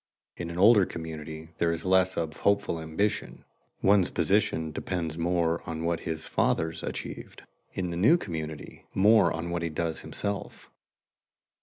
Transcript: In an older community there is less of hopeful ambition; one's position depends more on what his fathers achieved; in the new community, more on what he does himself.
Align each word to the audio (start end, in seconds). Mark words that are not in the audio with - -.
In 0.35 0.49
an 0.49 0.57
older 0.57 0.87
community 0.87 1.49
there 1.59 1.71
is 1.71 1.85
less 1.85 2.17
of 2.17 2.37
hopeful 2.37 2.81
ambition; 2.81 3.45
one's 3.83 4.09
position 4.09 4.71
depends 4.71 5.15
more 5.15 5.61
on 5.69 5.83
what 5.85 5.99
his 5.99 6.25
fathers 6.25 6.81
achieved; 6.81 7.43
in 7.73 7.91
the 7.91 7.97
new 7.97 8.17
community, 8.17 8.87
more 8.95 9.31
on 9.31 9.51
what 9.51 9.61
he 9.61 9.69
does 9.69 9.99
himself. 9.99 10.71